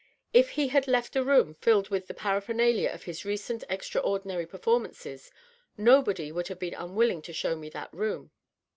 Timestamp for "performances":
4.47-5.29